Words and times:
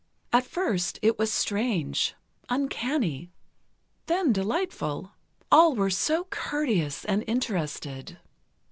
At 0.33 0.47
first, 0.47 0.97
it 1.03 1.19
was 1.19 1.31
strange, 1.31 2.15
uncanny, 2.49 3.29
then 4.07 4.33
delightful. 4.33 5.11
All 5.51 5.75
were 5.75 5.91
so 5.91 6.23
courteous 6.31 7.05
and 7.05 7.23
interested. 7.27 8.17